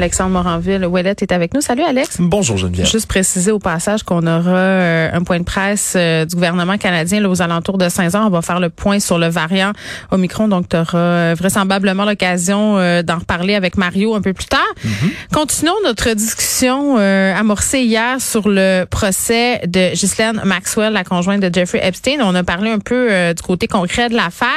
Alexandre 0.00 0.30
Moranville, 0.30 0.86
Ouellette 0.86 1.20
est 1.20 1.30
avec 1.30 1.52
nous. 1.52 1.60
Salut 1.60 1.82
Alex. 1.82 2.16
Bonjour 2.20 2.56
Geneviève. 2.56 2.86
Juste 2.86 3.06
préciser 3.06 3.52
au 3.52 3.58
passage 3.58 4.02
qu'on 4.02 4.26
aura 4.26 4.56
euh, 4.56 5.10
un 5.12 5.22
point 5.22 5.38
de 5.38 5.44
presse 5.44 5.92
euh, 5.94 6.24
du 6.24 6.36
gouvernement 6.36 6.78
canadien 6.78 7.20
là, 7.20 7.28
aux 7.28 7.42
alentours 7.42 7.76
de 7.76 7.86
5 7.86 8.14
heures. 8.14 8.26
On 8.26 8.30
va 8.30 8.40
faire 8.40 8.60
le 8.60 8.70
point 8.70 8.98
sur 8.98 9.18
le 9.18 9.28
variant 9.28 9.72
Omicron. 10.10 10.48
Donc, 10.48 10.70
tu 10.70 10.76
auras 10.78 10.96
euh, 10.96 11.34
vraisemblablement 11.38 12.06
l'occasion 12.06 12.76
d'en 13.02 13.18
reparler 13.18 13.54
avec 13.54 13.76
Mario 13.76 14.14
un 14.14 14.22
peu 14.22 14.32
plus 14.32 14.46
tard. 14.46 14.60
Mm-hmm. 14.86 15.34
Continuons 15.34 15.74
notre 15.84 16.14
discussion 16.14 16.96
amorcée 16.96 17.80
hier 17.80 18.22
sur 18.22 18.48
le 18.48 18.86
procès 18.86 19.60
de 19.66 19.92
Ghislaine 19.92 20.40
Maxwell, 20.46 20.94
la 20.94 21.04
conjointe 21.04 21.40
de 21.40 21.52
Jeffrey 21.52 21.80
Epstein. 21.82 22.20
On 22.22 22.34
a 22.34 22.42
parlé 22.42 22.70
un 22.70 22.78
peu 22.78 23.34
du 23.34 23.42
côté 23.42 23.66
concret 23.66 24.08
de 24.08 24.14
l'affaire, 24.14 24.48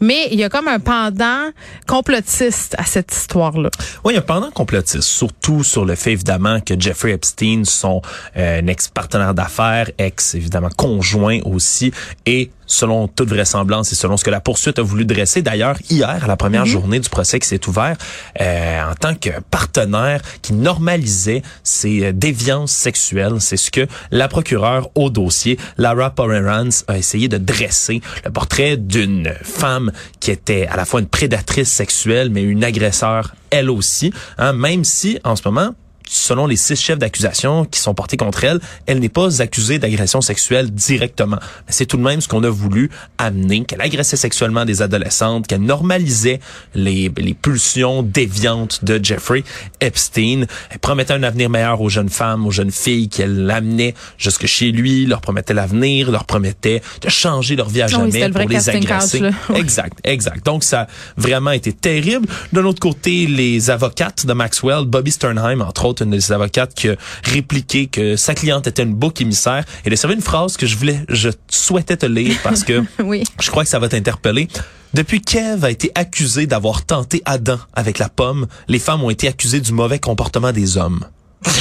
mais 0.00 0.28
il 0.30 0.38
y 0.38 0.44
a 0.44 0.50
comme 0.50 0.68
un 0.68 0.80
pendant 0.80 1.50
complotiste 1.86 2.74
à 2.78 2.84
cette 2.84 3.10
histoire-là. 3.10 3.70
Oui, 4.04 4.12
il 4.12 4.16
y 4.16 4.18
a 4.18 4.20
un 4.20 4.22
pendant 4.22 4.50
complotiste 4.50 4.81
surtout 4.86 5.64
sur 5.64 5.84
le 5.84 5.94
fait 5.94 6.12
évidemment 6.12 6.60
que 6.60 6.78
Jeffrey 6.78 7.12
Epstein, 7.12 7.64
son 7.64 8.02
euh, 8.36 8.66
ex-partenaire 8.66 9.34
d'affaires, 9.34 9.90
ex 9.98 10.34
évidemment 10.34 10.70
conjoint 10.76 11.40
aussi, 11.44 11.92
et 12.26 12.50
selon 12.72 13.06
toute 13.08 13.28
vraisemblance 13.28 13.92
et 13.92 13.94
selon 13.94 14.16
ce 14.16 14.24
que 14.24 14.30
la 14.30 14.40
poursuite 14.40 14.78
a 14.78 14.82
voulu 14.82 15.04
dresser, 15.04 15.42
d'ailleurs 15.42 15.76
hier 15.90 16.24
à 16.24 16.26
la 16.26 16.36
première 16.36 16.62
Mhm. 16.64 16.72
journée 16.72 17.00
du 17.00 17.08
procès 17.08 17.38
qui 17.38 17.46
s'est 17.48 17.68
ouvert, 17.68 17.96
euh, 18.40 18.90
en 18.90 18.94
tant 18.94 19.14
que 19.14 19.30
partenaire 19.50 20.20
qui 20.40 20.52
normalisait 20.54 21.42
ses 21.62 22.04
euh, 22.06 22.12
déviances 22.12 22.72
sexuelles, 22.72 23.36
c'est 23.40 23.56
ce 23.56 23.70
que 23.70 23.86
la 24.10 24.28
procureure 24.28 24.88
au 24.94 25.10
dossier, 25.10 25.58
Lara 25.78 26.10
Pomerantz, 26.10 26.84
a 26.88 26.96
essayé 26.98 27.28
de 27.28 27.36
dresser 27.38 28.00
le 28.24 28.30
portrait 28.30 28.76
d'une 28.76 29.32
femme 29.42 29.92
qui 30.20 30.30
était 30.30 30.66
à 30.66 30.76
la 30.76 30.84
fois 30.84 31.00
une 31.00 31.06
prédatrice 31.08 31.70
sexuelle 31.70 32.30
mais 32.30 32.42
une 32.42 32.64
agresseur 32.64 33.34
elle 33.50 33.70
aussi, 33.70 34.12
hein, 34.38 34.54
même 34.54 34.82
si 34.84 35.18
en 35.24 35.36
ce 35.36 35.42
moment 35.44 35.74
selon 36.12 36.46
les 36.46 36.56
six 36.56 36.76
chefs 36.76 36.98
d'accusation 36.98 37.64
qui 37.64 37.80
sont 37.80 37.94
portés 37.94 38.16
contre 38.16 38.44
elle, 38.44 38.60
elle 38.86 38.98
n'est 38.98 39.08
pas 39.08 39.40
accusée 39.40 39.78
d'agression 39.78 40.20
sexuelle 40.20 40.70
directement. 40.70 41.38
Mais 41.66 41.72
c'est 41.72 41.86
tout 41.86 41.96
de 41.96 42.02
même 42.02 42.20
ce 42.20 42.28
qu'on 42.28 42.44
a 42.44 42.50
voulu 42.50 42.90
amener, 43.18 43.64
qu'elle 43.64 43.80
agressait 43.80 44.16
sexuellement 44.16 44.64
des 44.64 44.82
adolescentes, 44.82 45.46
qu'elle 45.46 45.62
normalisait 45.62 46.40
les, 46.74 47.10
les 47.16 47.34
pulsions 47.34 48.02
déviantes 48.02 48.84
de 48.84 49.00
Jeffrey 49.02 49.42
Epstein. 49.80 50.44
Elle 50.70 50.78
promettait 50.80 51.14
un 51.14 51.22
avenir 51.22 51.48
meilleur 51.48 51.80
aux 51.80 51.88
jeunes 51.88 52.10
femmes, 52.10 52.46
aux 52.46 52.50
jeunes 52.50 52.70
filles 52.70 53.08
qu'elle 53.08 53.50
amenait 53.50 53.94
jusque 54.18 54.46
chez 54.46 54.70
lui, 54.70 55.06
leur 55.06 55.20
promettait 55.22 55.54
l'avenir, 55.54 56.10
leur 56.10 56.24
promettait 56.24 56.82
de 57.00 57.08
changer 57.08 57.56
leur 57.56 57.68
vie 57.70 57.82
à 57.82 57.86
Oui, 57.86 57.92
jamais 57.92 58.26
le 58.28 58.32
vrai 58.32 58.42
pour 58.44 58.50
les 58.50 58.68
agresser. 58.68 59.18
couch, 59.20 59.28
là. 59.30 59.32
Ouais. 59.48 59.60
Exact, 59.60 59.98
exact. 60.04 60.44
Donc, 60.44 60.62
ça 60.62 60.82
a 60.82 60.86
vraiment 61.16 61.50
été 61.52 61.72
terrible. 61.72 62.26
D'un 62.52 62.64
autre 62.64 62.80
côté, 62.80 63.26
les 63.26 63.70
avocates 63.70 64.26
de 64.26 64.32
Maxwell, 64.32 64.84
Bobby 64.84 65.10
Sternheim, 65.10 65.60
entre 65.62 65.84
autres, 65.86 66.01
une 66.02 66.10
des 66.10 66.32
avocates 66.32 66.74
qui 66.74 66.88
a 66.90 66.96
répliqué 67.24 67.86
que 67.86 68.16
sa 68.16 68.34
cliente 68.34 68.66
était 68.66 68.82
une 68.82 68.94
bouc 68.94 69.20
émissaire. 69.20 69.64
Elle 69.84 69.92
a 69.92 69.96
servi 69.96 70.14
une 70.16 70.22
phrase 70.22 70.56
que 70.56 70.66
je 70.66 70.76
voulais, 70.76 71.00
je 71.08 71.30
souhaitais 71.50 71.96
te 71.96 72.06
lire 72.06 72.36
parce 72.42 72.64
que 72.64 72.82
Oui. 73.02 73.22
je 73.40 73.50
crois 73.50 73.64
que 73.64 73.70
ça 73.70 73.78
va 73.78 73.88
t'interpeller. 73.88 74.48
Depuis 74.94 75.22
qu'Ève 75.22 75.64
a 75.64 75.70
été 75.70 75.90
accusée 75.94 76.46
d'avoir 76.46 76.84
tenté 76.84 77.22
Adam 77.24 77.58
avec 77.72 77.98
la 77.98 78.08
pomme, 78.10 78.46
les 78.68 78.78
femmes 78.78 79.02
ont 79.02 79.10
été 79.10 79.26
accusées 79.28 79.60
du 79.60 79.72
mauvais 79.72 79.98
comportement 79.98 80.52
des 80.52 80.76
hommes. 80.76 81.04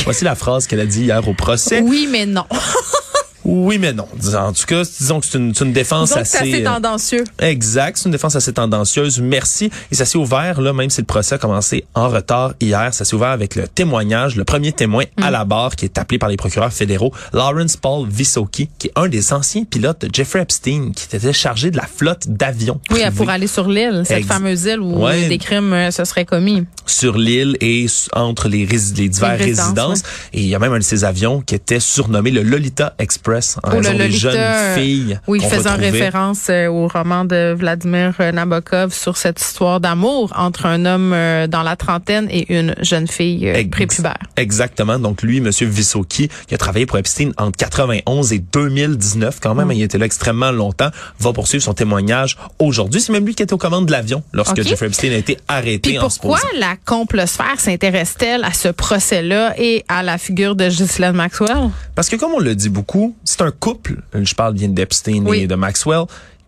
Voici 0.04 0.24
la 0.26 0.36
phrase 0.36 0.68
qu'elle 0.68 0.82
a 0.82 0.86
dit 0.86 1.04
hier 1.04 1.26
au 1.28 1.34
procès. 1.34 1.82
Oui, 1.82 2.08
mais 2.12 2.26
non. 2.26 2.46
Oui, 3.44 3.78
mais 3.80 3.94
non. 3.94 4.08
En 4.36 4.54
tout 4.54 4.66
cas, 4.68 4.84
disons 4.84 5.20
que 5.20 5.26
c'est 5.26 5.38
une, 5.38 5.74
défense 5.74 6.10
Donc, 6.10 6.20
c'est 6.26 6.38
assez... 6.38 6.54
assez 6.54 6.62
euh, 6.62 6.66
tendancieux. 6.66 7.24
Exact, 7.40 7.98
c'est 7.98 8.06
une 8.06 8.12
défense 8.12 8.36
assez 8.36 8.54
tendancieuse. 8.54 9.20
Merci. 9.20 9.72
Et 9.92 9.96
ça 9.96 10.06
s'est 10.06 10.18
ouvert, 10.18 10.62
là, 10.62 10.74
même 10.74 10.90
si 10.90 11.02
le 11.02 11.06
procès 11.08 11.36
a 11.36 11.38
commencé 11.38 11.86
en 11.96 12.10
retard 12.10 12.54
hier, 12.60 12.94
ça 12.94 13.04
s'est 13.06 13.16
ouvert 13.16 13.30
avec 13.30 13.56
le 13.56 13.68
témoignage, 13.68 14.36
le 14.36 14.44
premier 14.44 14.72
témoin 14.72 15.04
Mm. 15.18 15.24
à 15.24 15.32
la 15.32 15.46
barre 15.46 15.76
qui 15.76 15.86
est 15.86 15.98
appelé 15.98 16.18
par 16.20 16.30
les 16.30 16.38
procureurs 16.38 16.72
fédéraux, 16.72 17.12
Lawrence 17.34 17.78
Paul 17.78 18.08
Visocki, 18.08 18.70
qui 18.78 18.88
est 18.88 18.92
un 18.96 19.08
des 19.08 19.34
anciens 19.34 19.64
pilotes 19.64 20.06
de 20.06 20.10
Jeffrey 20.14 20.42
Epstein, 20.42 20.92
qui 20.96 21.16
était 21.16 21.34
chargé 21.34 21.72
de 21.72 21.78
la 21.78 21.86
flotte 21.88 22.28
d'avions. 22.28 22.80
Oui, 22.90 23.00
privés 23.00 23.12
pour 23.16 23.30
aller 23.30 23.48
sur 23.48 23.68
l'île, 23.68 24.04
cette 24.06 24.20
Ex- 24.20 24.28
fameuse 24.28 24.64
île 24.66 24.80
où 24.82 25.04
Ouais. 25.04 25.28
des 25.28 25.38
crimes 25.38 25.74
euh, 25.74 25.92
se 25.92 26.04
seraient 26.06 26.26
commis. 26.26 26.66
sur 26.86 27.18
l'île 27.18 27.58
et 27.62 27.88
entre 28.14 28.48
les, 28.50 28.66
les 28.66 29.10
divers 29.10 29.38
Les 29.38 29.44
résidences, 29.46 29.64
résidences. 29.66 30.04
Et 30.34 30.42
il 30.42 30.48
y 30.48 30.56
a 30.56 30.60
même 30.60 30.74
un 30.74 30.80
de 30.80 30.84
ces 30.84 31.04
avions 31.04 31.42
qui 31.42 31.56
était 31.56 31.80
surnommé 31.80 32.32
le 32.32 32.44
Lolita 32.44 32.94
Express 33.00 33.31
en 33.64 33.72
Oh, 33.72 33.80
le 33.80 33.98
des 33.98 34.12
jeunes 34.12 34.76
filles 34.76 35.20
Oui, 35.28 35.40
faisant 35.42 35.72
retrouvait. 35.72 35.90
référence 35.92 36.48
euh, 36.50 36.68
au 36.68 36.88
roman 36.88 37.26
de 37.26 37.54
Vladimir 37.58 38.14
euh, 38.20 38.32
Nabokov 38.32 38.94
sur 38.94 39.18
cette 39.18 39.40
histoire 39.42 39.80
d'amour 39.80 40.32
entre 40.36 40.66
un 40.66 40.86
homme 40.86 41.12
euh, 41.14 41.48
dans 41.48 41.64
la 41.64 41.76
trentaine 41.76 42.28
et 42.30 42.54
une 42.58 42.76
jeune 42.82 43.08
fille 43.08 43.52
prépubère. 43.72 44.18
Exactement. 44.38 45.00
Donc 45.00 45.22
lui, 45.22 45.42
Monsieur 45.42 45.68
Visocki, 45.68 46.30
qui 46.48 46.56
a 46.56 46.58
travaillé 46.58 46.86
pour 46.86 46.98
Epstein 46.98 47.32
entre 47.38 47.58
91 47.58 48.34
et 48.34 48.40
2019, 48.40 49.40
quand 49.42 49.54
Mm. 49.56 49.58
même, 49.58 49.72
il 49.72 49.82
était 49.84 49.98
là 49.98 50.06
extrêmement 50.06 50.52
longtemps, 50.52 50.90
va 51.20 51.34
poursuivre 51.34 51.64
son 51.64 51.74
témoignage 51.74 52.38
aujourd'hui. 52.60 53.02
C'est 53.02 53.12
même 53.14 53.26
lui 53.26 53.36
qui 53.36 53.44
était 53.44 53.54
aux 53.54 53.58
commandes 53.58 53.86
de 53.86 53.92
l'avion 53.92 54.24
lorsque. 54.34 54.62
Jeffrey 54.62 54.88
Epstein 54.88 55.12
a 55.12 55.16
été 55.18 55.38
arrêté 55.48 55.92
Puis 55.92 55.98
pourquoi 56.00 56.40
la 56.60 56.76
complosphère 56.86 57.60
s'intéresse-t-elle 57.60 58.44
à 58.44 58.54
ce 58.54 58.68
procès-là 58.70 59.54
et 59.58 59.84
à 59.88 60.04
la 60.04 60.18
figure 60.18 60.56
de 60.56 60.68
Ghislaine 60.68 61.16
Maxwell? 61.16 61.70
Parce 61.96 62.10
que 62.10 62.16
comme 62.16 62.32
on 62.34 62.40
le 62.40 62.56
dit 62.56 62.70
beaucoup, 62.70 63.16
c'est 63.26 63.42
un 63.42 63.52
couple, 63.52 63.98
je 64.14 64.34
parle 64.34 64.54
bien 64.54 64.70
d'Epstein 64.70 65.24
Oui. 65.26 65.42
et 65.42 65.48
de 65.48 65.56
Maxwell, 65.56 66.04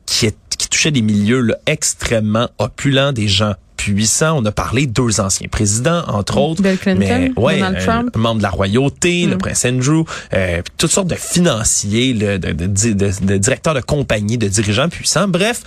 qui, 0.06 0.26
est, 0.26 0.36
qui 0.58 0.70
touchait 0.70 0.92
des 0.92 1.02
milieux 1.02 1.42
là, 1.42 1.56
extrêmement 1.66 2.50
opulents, 2.60 3.12
des 3.14 3.28
gens 3.28 3.54
puissants. 3.78 4.38
On 4.42 4.46
a 4.46 4.52
parlé 4.52 4.88
deux 4.88 5.20
anciens 5.20 5.48
présidents, 5.50 6.04
entre 6.08 6.38
autres. 6.38 6.62
Bill 6.62 6.78
Clinton, 6.78 7.00
mais, 7.00 7.32
ouais, 7.36 7.56
Donald 7.58 7.78
euh, 7.78 7.86
Trump. 7.86 8.16
membre 8.16 8.38
de 8.38 8.44
la 8.44 8.50
royauté, 8.50 9.26
le 9.26 9.36
Mm. 9.36 9.40
prince 9.40 9.66
Andrew, 9.66 10.04
euh, 10.34 10.62
toutes 10.78 10.92
sortes 10.92 11.08
de 11.08 11.16
financiers, 11.16 12.14
là, 12.14 12.38
de, 12.38 12.54
de, 12.54 12.68
de, 12.68 12.94
de- 12.94 13.26
de 13.26 13.38
directeurs 13.38 13.74
de 13.74 13.82
compagnie, 13.82 14.38
de 14.38 14.48
dirigeants 14.48 14.88
puissants. 14.90 15.28
Bref. 15.28 15.62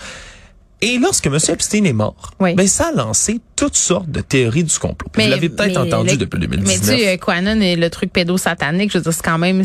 Et 0.81 0.99
lorsque 0.99 1.25
M. 1.25 1.37
Epstein 1.49 1.83
est 1.85 1.93
mort, 1.93 2.33
Oui. 2.39 2.53
ben, 2.53 2.67
ça 2.67 2.89
a 2.89 2.91
lancé 2.91 3.39
toutes 3.55 3.75
sortes 3.75 4.11
de 4.11 4.21
théories 4.21 4.63
du 4.63 4.77
complot. 4.77 5.09
Puis 5.11 5.23
Vous 5.23 5.29
l'avez 5.31 5.49
peut-être 5.49 5.71
mais 5.71 5.77
entendu 5.91 6.11
le- 6.11 6.17
depuis 6.17 6.37
Mais 6.39 6.45
2019. 6.47 6.79
tu 6.79 6.85
sais, 7.03 7.07
euh, 7.13 7.17
Quanon 7.17 7.59
et 7.61 7.75
le 7.75 7.89
truc 7.89 8.13
pédosatanique, 8.13 8.91
je 8.91 8.99
veux 8.99 9.03
dire, 9.03 9.11
c'est 9.13 9.23
quand 9.25 9.39
même, 9.39 9.63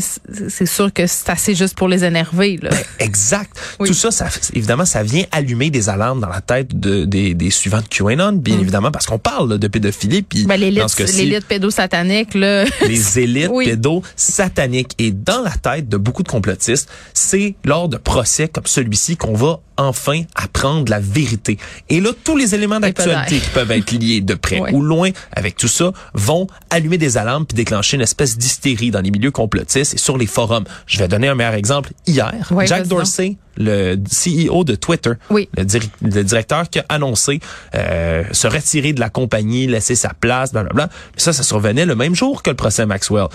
c'est 0.49 0.65
sûr 0.65 0.91
que 0.91 1.05
c'est 1.05 1.29
assez 1.29 1.53
juste 1.53 1.77
pour 1.77 1.87
les 1.87 2.03
énerver, 2.03 2.57
là. 2.61 2.71
Exact. 2.97 3.51
Oui. 3.79 3.89
Tout 3.89 3.93
ça, 3.93 4.09
ça, 4.11 4.27
évidemment, 4.55 4.85
ça 4.85 5.03
vient 5.03 5.23
allumer 5.31 5.69
des 5.69 5.89
alarmes 5.89 6.19
dans 6.19 6.29
la 6.29 6.41
tête 6.41 6.79
de, 6.79 7.05
des, 7.05 7.33
des 7.35 7.49
suivants 7.51 7.81
de 7.81 7.87
QAnon, 7.87 8.33
bien 8.33 8.57
évidemment, 8.59 8.89
parce 8.91 9.05
qu'on 9.05 9.19
parle 9.19 9.49
là, 9.51 9.57
de 9.59 9.67
pédophilie. 9.67 10.23
Puis 10.23 10.43
Mm. 10.45 10.47
Ben, 10.47 10.59
l'élite, 10.59 11.45
pédosatanique, 11.47 12.33
là. 12.33 12.65
les 12.87 13.19
élites 13.19 13.49
Oui. 13.51 13.71
sataniques. 14.15 14.93
Et 14.99 15.11
dans 15.11 15.41
la 15.41 15.51
tête 15.51 15.89
de 15.89 15.97
beaucoup 15.97 16.23
de 16.23 16.27
complotistes, 16.29 16.89
c'est 17.13 17.55
lors 17.65 17.89
de 17.89 17.97
procès 17.97 18.47
comme 18.47 18.65
celui-ci 18.65 19.17
qu'on 19.17 19.33
va 19.33 19.59
enfin 19.77 20.21
apprendre 20.35 20.89
la 20.89 20.99
vérité. 20.99 21.57
Et 21.89 21.99
là, 22.01 22.11
tous 22.23 22.37
les 22.37 22.55
éléments 22.55 22.79
d'actualité 22.79 23.39
qui 23.39 23.49
peuvent 23.49 23.71
être 23.71 23.91
liés 23.91 24.21
de 24.21 24.33
près 24.35 24.59
Ouais. 24.63 24.71
ou 24.73 24.81
loin 24.81 25.09
avec 25.31 25.55
tout 25.57 25.67
ça 25.67 25.91
vont 26.13 26.47
allumer 26.69 26.97
des 26.97 27.17
alarmes 27.17 27.45
puis 27.45 27.55
déclencher 27.55 27.95
une 27.97 28.01
espèce 28.03 28.37
d'hystérie 28.37 28.91
dans 28.91 29.01
les 29.01 29.11
milieux 29.11 29.31
complotistes 29.31 29.93
et 29.95 29.97
sur 29.97 30.17
les 30.17 30.27
forums. 30.27 30.63
Je 30.87 30.99
vais 30.99 31.07
donner 31.07 31.27
un 31.27 31.35
meilleur 31.35 31.53
exemple. 31.55 31.91
Hier, 32.07 32.33
Ouais, 32.51 32.67
Jack. 32.67 32.87
Dorsey, 32.87 33.37
le 33.57 33.95
CEO 33.95 34.63
de 34.63 34.75
Twitter, 34.75 35.11
Oui. 35.29 35.49
le 35.57 36.23
directeur 36.23 36.69
qui 36.69 36.79
a 36.79 36.85
annoncé 36.89 37.39
euh, 37.75 38.23
se 38.31 38.47
retirer 38.47 38.93
de 38.93 38.99
la 38.99 39.09
compagnie, 39.09 39.67
laisser 39.67 39.95
sa 39.95 40.13
place, 40.13 40.51
blablabla. 40.53 40.89
Mais 41.15 41.19
ça, 41.21 41.33
ça 41.33 41.43
survenait 41.43 41.85
le 41.85 41.95
même 41.95 42.15
jour 42.15 42.43
que 42.43 42.49
le 42.49 42.55
procès 42.55 42.85
Maxwell. 42.85 43.27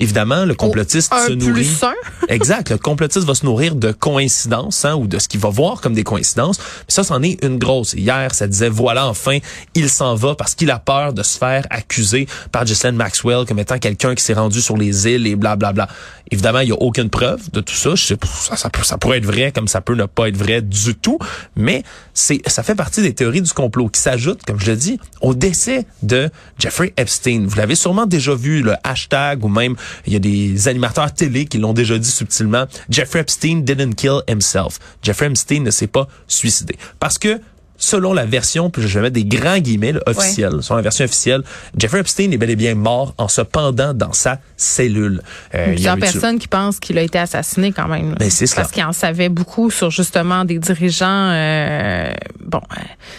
Évidemment, 0.00 0.44
le 0.44 0.54
complotiste 0.54 1.12
un 1.12 1.26
se 1.26 1.32
nourrit. 1.32 1.52
plus 1.64 1.82
un? 1.84 1.92
exact. 2.28 2.70
Le 2.70 2.78
complotiste 2.78 3.26
va 3.26 3.34
se 3.34 3.44
nourrir 3.44 3.74
de 3.74 3.92
coïncidences 3.92 4.84
hein, 4.84 4.94
ou 4.96 5.06
de 5.06 5.18
ce 5.18 5.28
qu'il 5.28 5.40
va 5.40 5.50
voir 5.50 5.80
comme 5.80 5.92
des 5.94 6.04
coïncidences. 6.04 6.58
Mais 6.58 6.84
ça, 6.94 7.04
c'en 7.04 7.22
est 7.22 7.42
une 7.44 7.58
grosse. 7.58 7.92
Hier, 7.92 8.34
ça 8.34 8.46
disait, 8.48 8.68
voilà, 8.70 9.06
enfin, 9.06 9.38
il 9.74 9.88
s'en 9.90 10.14
va 10.14 10.34
parce 10.34 10.54
qu'il 10.54 10.70
a 10.70 10.78
peur 10.78 11.12
de 11.12 11.22
se 11.22 11.38
faire 11.38 11.66
accuser 11.70 12.26
par 12.50 12.64
Ghislaine 12.64 12.96
Maxwell 12.96 13.44
comme 13.46 13.58
étant 13.58 13.78
quelqu'un 13.78 14.14
qui 14.14 14.24
s'est 14.24 14.34
rendu 14.34 14.60
sur 14.60 14.76
les 14.76 15.06
îles 15.06 15.26
et 15.26 15.36
blablabla. 15.36 15.86
Évidemment, 16.32 16.60
il 16.60 16.66
n'y 16.66 16.72
a 16.72 16.80
aucune 16.80 17.10
preuve 17.10 17.50
de 17.50 17.60
tout 17.60 17.74
ça. 17.74 17.94
Je 17.94 18.06
sais, 18.06 18.16
ça, 18.24 18.56
ça, 18.56 18.70
peut- 18.70 18.84
ça 18.84 18.98
pourrait 18.98 19.18
être 19.18 19.26
vrai 19.26 19.50
comme 19.52 19.66
ça 19.68 19.80
peut 19.80 19.94
ne 19.96 20.04
pas 20.06 20.28
être 20.28 20.36
vrai 20.36 20.62
du 20.62 20.94
tout. 20.94 21.18
Mais 21.56 21.82
c'est, 22.14 22.40
ça 22.46 22.62
fait 22.62 22.74
partie 22.76 23.02
des 23.02 23.12
théories 23.14 23.42
du 23.42 23.50
complot 23.52 23.88
qui 23.88 24.00
s'ajoutent, 24.00 24.42
comme 24.46 24.60
je 24.60 24.70
le 24.70 24.76
dis, 24.76 25.00
au 25.20 25.34
décès 25.34 25.86
de 26.02 26.30
Jeffrey 26.58 26.94
Epstein. 26.96 27.44
Vous 27.46 27.56
l'avez 27.56 27.74
sûrement 27.74 28.06
déjà 28.06 28.34
vu, 28.34 28.62
le 28.62 28.74
hashtag 28.84 29.44
ou 29.44 29.48
même 29.48 29.74
il 30.06 30.12
y 30.12 30.16
a 30.16 30.18
des 30.18 30.68
animateurs 30.68 31.12
télé 31.12 31.46
qui 31.46 31.58
l'ont 31.58 31.72
déjà 31.72 31.98
dit 31.98 32.10
subtilement. 32.10 32.66
Jeffrey 32.88 33.20
Epstein 33.20 33.60
didn't 33.60 33.94
kill 33.94 34.20
himself. 34.28 34.78
Jeffrey 35.02 35.26
Epstein 35.26 35.62
ne 35.62 35.70
s'est 35.70 35.86
pas 35.86 36.08
suicidé. 36.26 36.76
Parce 36.98 37.18
que 37.18 37.40
selon 37.80 38.12
la 38.12 38.26
version, 38.26 38.70
puis 38.70 38.86
je 38.86 38.94
vais 38.98 39.00
mettre 39.00 39.14
des 39.14 39.24
grands 39.24 39.58
guillemets 39.58 39.92
là, 39.92 40.00
officielle, 40.06 40.62
selon 40.62 40.76
la 40.76 40.82
version 40.82 41.04
officielle, 41.04 41.42
Jeffrey 41.76 41.98
Epstein 41.98 42.30
est 42.30 42.36
bel 42.36 42.50
et 42.50 42.56
bien 42.56 42.76
mort 42.76 43.14
en 43.18 43.26
se 43.26 43.40
pendant 43.40 43.92
dans 43.94 44.12
sa 44.12 44.38
cellule. 44.56 45.22
Euh, 45.54 45.74
il 45.76 45.80
y 45.80 45.88
avait- 45.88 46.00
personnes 46.00 46.38
qui 46.38 46.46
pensent 46.46 46.78
qu'il 46.78 46.96
a 46.98 47.02
été 47.02 47.18
assassiné 47.18 47.72
quand 47.72 47.88
même. 47.88 48.14
Ben, 48.18 48.30
c'est. 48.30 48.54
Parce 48.54 48.70
qu'il 48.70 48.84
en 48.84 48.92
savait 48.92 49.28
beaucoup 49.30 49.70
sur 49.70 49.90
justement 49.90 50.44
des 50.44 50.58
dirigeants 50.58 51.30
euh, 51.32 52.12
bon, 52.44 52.60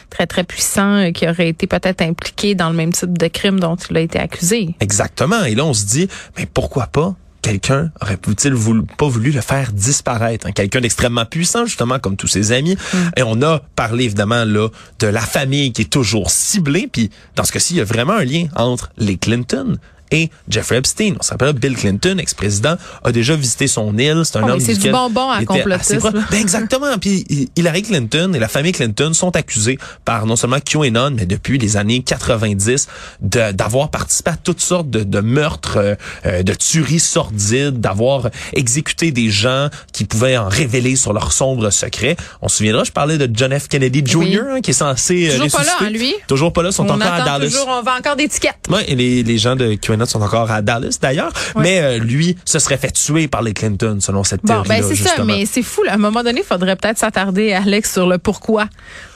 très, 0.09 0.27
très 0.27 0.43
puissant, 0.43 1.11
qui 1.11 1.27
aurait 1.27 1.49
été 1.49 1.67
peut-être 1.67 2.01
impliqué 2.01 2.55
dans 2.55 2.69
le 2.69 2.75
même 2.75 2.93
type 2.93 3.17
de 3.17 3.27
crime 3.27 3.59
dont 3.59 3.75
il 3.75 3.97
a 3.97 3.99
été 4.01 4.19
accusé. 4.19 4.75
Exactement. 4.79 5.43
Et 5.43 5.55
là, 5.55 5.65
on 5.65 5.73
se 5.73 5.85
dit, 5.85 6.07
mais 6.37 6.45
pourquoi 6.45 6.87
pas? 6.87 7.15
Quelqu'un 7.41 7.91
aurait-il 8.01 8.53
voulu, 8.53 8.83
pas 8.97 9.07
voulu 9.07 9.31
le 9.31 9.41
faire 9.41 9.71
disparaître? 9.71 10.47
Hein? 10.47 10.51
Quelqu'un 10.51 10.81
d'extrêmement 10.81 11.25
puissant, 11.25 11.65
justement, 11.65 11.99
comme 11.99 12.15
tous 12.15 12.27
ses 12.27 12.51
amis. 12.51 12.75
Mm. 12.75 12.97
Et 13.17 13.23
on 13.23 13.41
a 13.41 13.59
parlé, 13.75 14.05
évidemment, 14.05 14.45
là, 14.45 14.69
de 14.99 15.07
la 15.07 15.21
famille 15.21 15.71
qui 15.73 15.83
est 15.83 15.91
toujours 15.91 16.31
ciblée. 16.31 16.87
Puis, 16.91 17.09
dans 17.35 17.43
ce 17.43 17.51
cas-ci, 17.51 17.73
il 17.73 17.77
y 17.77 17.81
a 17.81 17.85
vraiment 17.85 18.13
un 18.13 18.23
lien 18.23 18.47
entre 18.55 18.91
les 18.97 19.17
Clinton 19.17 19.77
et 20.11 20.29
Jeffrey 20.49 20.77
Epstein. 20.77 21.15
On 21.19 21.23
s'appelle 21.23 21.53
Bill 21.53 21.75
Clinton, 21.75 22.17
ex-président, 22.19 22.75
a 23.03 23.11
déjà 23.11 23.35
visité 23.35 23.67
son 23.67 23.97
île. 23.97 24.21
C'est 24.25 24.37
un 24.37 24.43
oh, 24.43 24.51
homme 24.51 24.59
C'est 24.59 24.77
du 24.77 24.91
bonbon 24.91 25.29
à 25.29 25.43
complotisme. 25.45 26.11
Ben 26.29 26.39
exactement. 26.39 26.97
Puis 26.99 27.49
Hillary 27.55 27.81
Clinton 27.83 28.33
et 28.33 28.39
la 28.39 28.47
famille 28.47 28.73
Clinton 28.73 29.13
sont 29.13 29.35
accusés 29.35 29.79
par 30.05 30.25
non 30.25 30.35
seulement 30.35 30.59
QAnon, 30.59 31.11
mais 31.11 31.25
depuis 31.25 31.57
les 31.57 31.77
années 31.77 32.03
90, 32.03 32.87
d'avoir 33.21 33.89
participé 33.89 34.31
à 34.31 34.35
toutes 34.35 34.61
sortes 34.61 34.89
de, 34.89 35.03
de 35.03 35.19
meurtres, 35.19 35.77
euh, 35.77 35.95
euh, 36.25 36.43
de 36.43 36.53
tueries 36.53 36.99
sordides, 36.99 37.79
d'avoir 37.79 38.29
exécuté 38.53 39.11
des 39.11 39.29
gens 39.29 39.69
qui 39.93 40.05
pouvaient 40.05 40.37
en 40.37 40.49
révéler 40.49 40.95
sur 40.95 41.13
leurs 41.13 41.31
sombres 41.31 41.69
secrets. 41.69 42.17
On 42.41 42.49
se 42.49 42.57
souviendra, 42.57 42.83
je 42.83 42.91
parlais 42.91 43.17
de 43.17 43.29
John 43.33 43.57
F. 43.57 43.67
Kennedy 43.67 44.03
Jr., 44.05 44.41
hein, 44.49 44.61
qui 44.61 44.71
est 44.71 44.73
censé 44.73 45.29
euh, 45.29 45.37
Toujours 45.37 45.59
pas 45.59 45.63
là, 45.63 45.75
hein, 45.81 45.89
lui? 45.89 46.13
Toujours 46.27 46.53
pas 46.53 46.63
là, 46.63 46.71
sont 46.71 46.89
encore 46.89 47.13
à 47.13 47.21
Dallas. 47.21 47.45
Toujours, 47.45 47.67
on 47.67 47.81
vend 47.81 47.97
encore 47.97 48.15
d'étiquettes. 48.15 48.67
Ouais, 48.69 48.83
et 48.89 48.95
les, 48.95 49.23
les 49.23 49.37
gens 49.37 49.55
de 49.55 49.75
QAnon 49.75 50.00
sont 50.05 50.21
encore 50.21 50.51
à 50.51 50.61
Dallas 50.61 50.97
d'ailleurs. 51.01 51.31
Mais 51.55 51.79
euh, 51.81 51.97
lui 51.99 52.37
se 52.45 52.59
serait 52.59 52.77
fait 52.77 52.91
tuer 52.91 53.27
par 53.27 53.41
les 53.41 53.53
Clinton 53.53 53.97
selon 53.99 54.23
cette 54.23 54.43
théorie. 54.43 54.67
Ben 54.67 54.83
c'est 54.87 54.95
ça, 54.95 55.23
mais 55.23 55.45
c'est 55.45 55.63
fou. 55.63 55.81
À 55.87 55.93
un 55.93 55.97
moment 55.97 56.23
donné, 56.23 56.41
il 56.41 56.45
faudrait 56.45 56.75
peut-être 56.75 56.97
s'attarder, 56.97 57.53
Alex, 57.53 57.93
sur 57.93 58.07
le 58.07 58.17
pourquoi. 58.17 58.67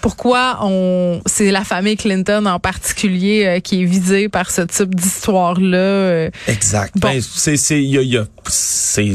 Pourquoi 0.02 0.60
on, 0.62 1.22
c'est 1.26 1.52
la 1.52 1.64
famille 1.64 1.98
Clinton 1.98 2.46
en 2.46 2.60
particulier 2.60 3.46
euh, 3.46 3.60
qui 3.60 3.82
est 3.82 3.86
visée 3.86 4.30
par 4.30 4.52
ce 4.52 4.62
type 4.62 4.94
d'histoire-là. 4.94 5.78
Euh. 5.78 6.30
exact. 6.48 6.96
Ben, 6.98 7.20
c'est, 7.22 7.58
c'est, 7.58 7.82
il 7.82 7.90
y, 7.90 8.18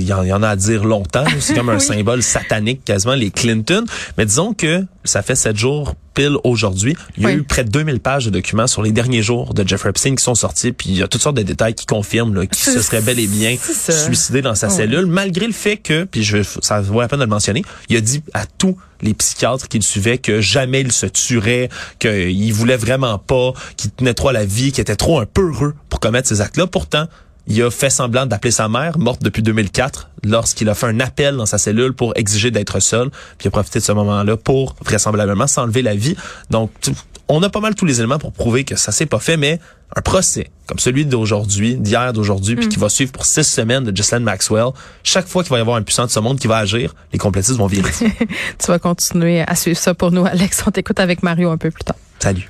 y, 0.05 0.13
en 0.33 0.43
a 0.43 0.49
à 0.49 0.57
dire 0.57 0.85
longtemps. 0.85 1.25
C'est 1.39 1.55
comme 1.55 1.71
un 1.71 1.79
symbole 1.91 2.23
satanique 2.23 2.85
quasiment 2.85 3.15
les 3.15 3.31
Clinton. 3.31 3.85
Mais 4.19 4.27
disons 4.27 4.53
que 4.55 4.85
ça 5.05 5.23
fait 5.23 5.37
sept 5.37 5.57
jours 5.57 5.95
pile 6.15 6.37
aujourd'hui. 6.45 6.97
Il 7.17 7.23
y 7.23 7.27
a 7.27 7.33
eu 7.33 7.43
près 7.43 7.65
de 7.65 7.71
2000 7.71 8.01
pages 8.01 8.27
de 8.27 8.31
documents 8.31 8.67
sur 8.67 8.83
les 8.83 8.93
derniers 8.93 9.23
jours 9.23 9.55
de 9.55 9.67
Jeffrey 9.67 9.91
Epstein 9.91 10.15
qui 10.15 10.23
sont 10.23 10.35
sortis, 10.35 10.73
puis 10.73 10.91
il 10.91 10.99
y 10.99 11.03
a 11.03 11.09
toutes 11.09 11.23
sortes 11.23 11.37
de 11.37 11.43
détails 11.43 11.75
qui 11.75 11.87
confirment 11.87 12.47
qu'il 12.47 12.73
se 12.73 12.83
serait 12.83 13.01
bel 13.01 13.19
et 13.19 13.27
bien 13.27 13.57
suicidé 13.89 14.43
dans 14.43 14.55
sa 14.55 14.69
cellule, 14.69 15.07
malgré 15.07 15.47
le 15.47 15.53
fait 15.53 15.77
que, 15.77 16.05
puis 16.05 16.23
je, 16.23 16.39
ça 16.61 16.81
vaut 16.81 17.01
la 17.01 17.09
peine 17.09 17.19
de 17.19 17.25
le 17.25 17.31
mentionner, 17.31 17.63
il 17.89 17.97
a 17.97 18.01
dit 18.01 18.23
à 18.35 18.47
tous 18.47 18.77
les 19.03 19.15
psychiatres 19.15 19.69
qui 19.69 19.79
le 19.79 19.83
suivaient 19.83 20.19
que 20.19 20.41
jamais 20.41 20.81
il 20.81 20.93
se 20.93 21.07
tuerait, 21.07 21.69
qu'il 21.99 22.53
voulait 22.53 22.77
vraiment 22.77 23.19
pas, 23.19 23.53
qu'il 23.77 23.91
tenait 23.91 24.15
trop 24.15 24.29
à 24.29 24.33
la 24.33 24.45
vie, 24.45 24.73
qu'il 24.73 24.83
était 24.83 24.97
trop 24.97 25.21
un 25.21 25.27
peu 25.27 25.49
heureux 25.49 25.75
pour 25.89 26.01
commettre 26.01 26.29
ces 26.29 26.41
actes-là. 26.41 26.67
Pourtant, 26.67 27.07
il 27.47 27.63
a 27.63 27.71
fait 27.71 27.91
semblant 27.91 28.27
d'appeler 28.27 28.51
sa 28.51 28.69
mère, 28.69 28.99
morte 28.99 29.23
depuis 29.23 29.43
2004, 29.43 30.11
lorsqu'il 30.25 30.69
a 30.69 30.75
fait 30.75 30.87
un 30.87 31.01
appel 31.01 31.37
dans 31.37 31.47
sa 31.47 31.59
cellule 31.59 31.93
pour 31.93 32.17
exiger 32.17 32.51
d'être 32.51 32.81
seul. 32.81 33.11
Puis 33.11 33.47
il 33.47 33.49
a 33.49 33.51
profité 33.51 33.79
de 33.79 33.85
ce 33.85 33.93
moment-là 33.93 34.37
pour 34.37 34.77
vraisemblablement 34.85 35.47
s'enlever 35.47 35.83
la 35.83 35.95
vie. 35.95 36.17
Donc, 36.51 36.71
on 37.29 37.43
a 37.43 37.49
pas 37.49 37.61
mal 37.61 37.75
tous 37.75 37.87
les 37.87 38.01
éléments 38.01 38.19
pour 38.19 38.33
prouver 38.33 38.65
que 38.65 38.77
ça 38.77 38.93
s'est 38.93 39.07
pas 39.07 39.21
fait, 39.21 39.37
mais 39.37 39.61
un 39.97 40.03
procès 40.03 40.51
comme 40.67 40.79
celui 40.79 41.05
d'aujourd'hui, 41.05 41.75
d'hier, 41.75 42.13
d'aujourd'hui, 42.13 42.55
puis 42.55 42.67
mm. 42.67 42.69
qui 42.69 42.79
va 42.79 42.89
suivre 42.89 43.11
pour 43.11 43.27
six 43.27 43.43
semaines 43.43 43.83
de 43.83 43.91
Ghislaine 43.91 44.23
Maxwell, 44.23 44.69
chaque 45.03 45.27
fois 45.27 45.43
qu'il 45.43 45.51
va 45.51 45.59
y 45.59 45.61
avoir 45.61 45.77
un 45.77 45.83
puissant 45.83 46.07
de 46.07 46.11
ce 46.13 46.21
monde 46.21 46.39
qui 46.39 46.47
va 46.47 46.59
agir, 46.59 46.95
les 47.13 47.19
complétistes 47.19 47.59
vont 47.59 47.67
virer. 47.67 47.91
tu 48.01 48.67
vas 48.69 48.79
continuer 48.79 49.41
à 49.41 49.57
suivre 49.57 49.79
ça 49.79 49.95
pour 49.95 50.13
nous, 50.13 50.25
Alex. 50.25 50.63
On 50.65 50.71
t'écoute 50.71 51.01
avec 51.01 51.25
Mario 51.25 51.51
un 51.51 51.57
peu 51.57 51.73
plus 51.73 51.83
tard. 51.83 51.97
Salut. 52.21 52.49